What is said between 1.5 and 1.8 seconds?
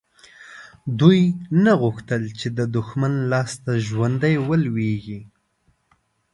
نه